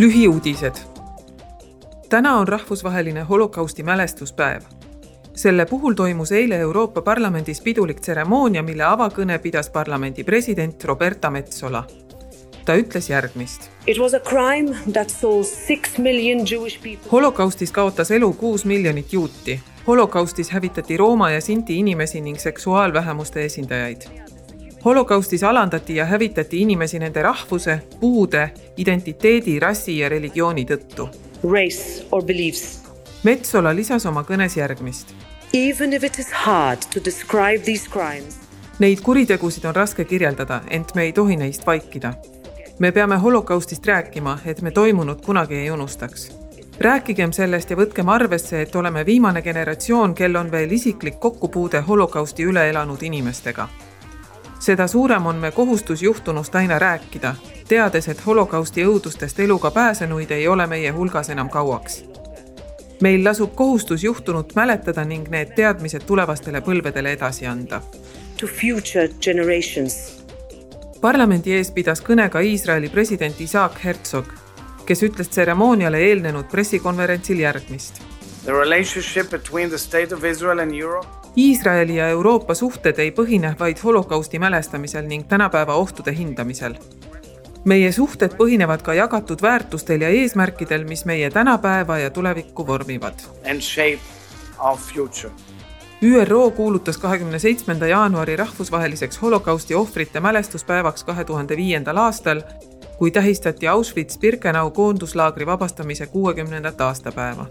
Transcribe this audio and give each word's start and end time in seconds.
lühiuudised. 0.00 0.74
täna 2.08 2.34
on 2.34 2.48
rahvusvaheline 2.48 3.22
holokausti 3.22 3.82
mälestuspäev. 3.82 4.62
selle 5.34 5.66
puhul 5.66 5.92
toimus 5.94 6.32
eile 6.32 6.56
Euroopa 6.56 7.02
Parlamendis 7.02 7.60
pidulik 7.60 8.00
tseremoonia, 8.00 8.62
mille 8.62 8.82
avakõne 8.82 9.38
pidas 9.38 9.70
parlamendi 9.70 10.24
president 10.24 10.84
Roberta 10.84 11.30
Metsola. 11.30 11.84
ta 12.64 12.74
ütles 12.74 13.10
järgmist. 13.10 13.70
holokaustis 17.12 17.72
kaotas 17.72 18.10
elu 18.10 18.32
kuus 18.32 18.64
miljonit 18.64 19.12
juuti. 19.12 19.60
holokaustis 19.86 20.50
hävitati 20.50 20.96
Rooma 20.96 21.30
ja 21.30 21.40
Sinti 21.40 21.78
inimesi 21.78 22.20
ning 22.20 22.38
seksuaalvähemuste 22.38 23.44
esindajaid 23.44 24.29
holokaustis 24.84 25.42
alandati 25.44 25.96
ja 25.96 26.04
hävitati 26.04 26.60
inimesi 26.60 26.98
nende 26.98 27.22
rahvuse, 27.22 27.80
puude, 28.00 28.50
identiteedi, 28.76 29.58
rassi 29.60 29.98
ja 29.98 30.08
religiooni 30.08 30.64
tõttu. 30.64 31.08
Metsola 33.22 33.74
lisas 33.76 34.06
oma 34.06 34.22
kõnes 34.22 34.56
järgmist. 34.56 35.14
Even 35.52 35.92
if 35.92 36.04
it 36.04 36.18
is 36.18 36.32
hard 36.32 36.78
to 36.94 37.00
describe 37.04 37.64
these 37.64 37.90
crimes. 37.90 38.38
Neid 38.78 39.00
kuritegusid 39.04 39.64
on 39.64 39.74
raske 39.74 40.04
kirjeldada, 40.04 40.62
ent 40.70 40.94
me 40.94 41.02
ei 41.02 41.12
tohi 41.12 41.36
neist 41.36 41.66
vaikida. 41.66 42.14
me 42.78 42.92
peame 42.92 43.16
holokaustist 43.16 43.86
rääkima, 43.86 44.38
et 44.44 44.62
me 44.62 44.70
toimunut 44.70 45.26
kunagi 45.26 45.54
ei 45.54 45.70
unustaks 45.70 46.30
rääkigem 46.80 47.32
sellest 47.32 47.70
ja 47.70 47.76
võtkem 47.76 48.08
arvesse, 48.08 48.62
et 48.62 48.76
oleme 48.76 49.06
viimane 49.06 49.42
generatsioon, 49.42 50.14
kel 50.14 50.36
on 50.36 50.50
veel 50.50 50.72
isiklik 50.72 51.20
kokkupuude 51.20 51.80
holokausti 51.80 52.44
üle 52.44 52.68
elanud 52.70 53.02
inimestega 53.02 53.68
seda 54.60 54.86
suurem 54.86 55.26
on 55.26 55.36
me 55.36 55.50
kohustus 55.50 56.02
juhtunust 56.02 56.54
aina 56.54 56.78
rääkida, 56.78 57.34
teades, 57.68 58.08
et 58.08 58.26
holokausti 58.26 58.84
õudustest 58.84 59.40
eluga 59.40 59.70
pääsenuid 59.70 60.30
ei 60.30 60.48
ole 60.48 60.66
meie 60.66 60.90
hulgas 60.90 61.30
enam 61.30 61.48
kauaks. 61.50 62.04
meil 63.02 63.24
lasub 63.24 63.54
kohustus 63.54 64.04
juhtunut 64.04 64.52
mäletada 64.54 65.04
ning 65.04 65.28
need 65.28 65.54
teadmised 65.56 66.02
tulevastele 66.06 66.60
põlvedele 66.60 67.12
edasi 67.12 67.46
anda. 67.46 67.80
To 68.40 68.46
future 68.46 69.08
generations. 69.20 70.24
parlamendi 71.00 71.52
ees 71.52 71.70
pidas 71.70 72.02
kõne 72.02 72.28
ka 72.28 72.40
Iisraeli 72.40 72.88
president 72.88 73.40
Isaac 73.40 73.84
Herzog, 73.84 74.26
kes 74.86 75.02
ütles 75.02 75.28
tseremooniale 75.28 75.98
eelnenud 75.98 76.44
pressikonverentsil 76.50 77.38
järgmist. 77.38 78.02
The 78.44 78.52
relationship 78.52 79.30
between 79.30 79.68
the 79.68 79.78
state 79.78 80.14
of 80.14 80.24
Israel 80.24 80.58
and 80.58 80.74
Europe 80.74 81.19
Iisraeli 81.36 81.96
ja 81.96 82.08
Euroopa 82.08 82.54
suhted 82.54 82.98
ei 82.98 83.10
põhine 83.10 83.54
vaid 83.58 83.78
holokausti 83.84 84.38
mälestamisel 84.38 85.06
ning 85.06 85.28
tänapäeva 85.28 85.74
ohtude 85.74 86.12
hindamisel. 86.16 86.74
meie 87.64 87.92
suhted 87.92 88.32
põhinevad 88.38 88.82
ka 88.82 88.94
jagatud 88.94 89.42
väärtustel 89.42 90.00
ja 90.00 90.08
eesmärkidel, 90.08 90.84
mis 90.84 91.04
meie 91.04 91.30
tänapäeva 91.30 91.98
ja 91.98 92.10
tulevikku 92.10 92.66
vormivad. 92.66 93.14
ÜRO 96.02 96.50
kuulutas 96.50 96.98
kahekümne 96.98 97.38
seitsmenda 97.38 97.86
jaanuari 97.86 98.36
rahvusvaheliseks 98.36 99.22
holokausti 99.22 99.74
ohvrite 99.74 100.20
mälestuspäevaks 100.20 101.04
kahe 101.04 101.24
tuhande 101.24 101.56
viiendal 101.56 101.96
aastal, 101.96 102.42
kui 102.98 103.10
tähistati 103.10 103.66
Auschwitz-Birkenau 103.68 104.70
koonduslaagri 104.70 105.46
vabastamise 105.46 106.06
kuuekümnendat 106.06 106.80
aastapäeva 106.80 107.46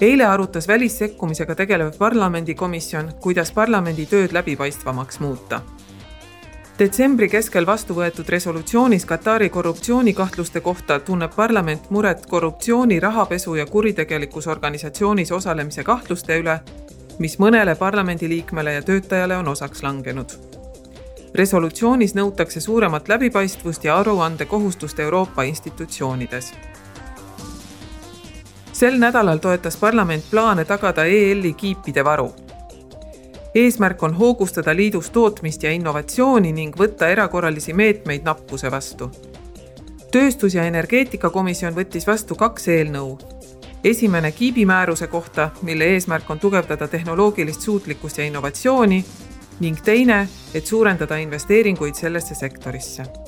eile 0.00 0.24
arutas 0.24 0.68
välissekkumisega 0.68 1.54
tegelev 1.54 1.92
parlamendikomisjon, 1.98 3.12
kuidas 3.20 3.52
parlamendi 3.52 4.06
tööd 4.06 4.32
läbipaistvamaks 4.32 5.20
muuta. 5.20 5.60
detsembri 6.78 7.28
keskel 7.28 7.66
vastu 7.66 7.94
võetud 7.94 8.28
resolutsioonis 8.28 9.04
Katari 9.06 9.48
korruptsioonikahtluste 9.48 10.60
kohta 10.60 11.00
tunneb 11.00 11.34
parlament 11.36 11.90
muret 11.90 12.26
korruptsiooni, 12.26 13.00
rahapesu 13.00 13.54
ja 13.54 13.66
kuritegelikus 13.66 14.46
organisatsioonis 14.46 15.32
osalemise 15.32 15.84
kahtluste 15.84 16.38
üle, 16.38 16.60
mis 17.18 17.38
mõnele 17.38 17.76
parlamendiliikmele 17.76 18.72
ja 18.72 18.82
töötajale 18.82 19.36
on 19.36 19.48
osaks 19.48 19.82
langenud 19.82 20.52
resolutsioonis 21.34 22.14
nõutakse 22.14 22.60
suuremat 22.60 23.08
läbipaistvust 23.08 23.84
ja 23.84 23.98
aruandekohustust 23.98 25.00
Euroopa 25.00 25.42
institutsioonides 25.42 26.52
sel 28.82 28.98
nädalal 28.98 29.38
toetas 29.38 29.76
parlament 29.76 30.24
plaane 30.30 30.64
tagada 30.64 31.04
EL-i 31.04 31.52
kiipide 31.54 32.04
varu. 32.04 32.34
eesmärk 33.54 34.02
on 34.02 34.14
hoogustada 34.14 34.76
liidus 34.76 35.10
tootmist 35.10 35.62
ja 35.62 35.70
innovatsiooni 35.70 36.52
ning 36.52 36.74
võtta 36.80 37.06
erakorralisi 37.08 37.72
meetmeid 37.72 38.24
nappuse 38.24 38.70
vastu. 38.70 39.10
tööstus- 40.10 40.54
ja 40.54 40.64
energeetikakomisjon 40.64 41.74
võttis 41.74 42.06
vastu 42.06 42.34
kaks 42.34 42.68
eelnõu. 42.68 43.18
esimene 43.84 44.32
kiibimääruse 44.32 45.06
kohta, 45.06 45.50
mille 45.62 45.84
eesmärk 45.84 46.30
on 46.30 46.38
tugevdada 46.38 46.88
tehnoloogilist 46.88 47.60
suutlikkust 47.60 48.18
ja 48.18 48.24
innovatsiooni 48.24 49.04
ning 49.60 49.80
teine, 49.84 50.28
et 50.54 50.66
suurendada 50.66 51.16
investeeringuid 51.16 51.94
sellesse 51.94 52.34
sektorisse 52.34 53.21